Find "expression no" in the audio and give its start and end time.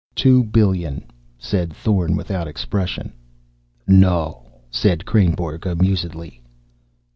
2.47-4.49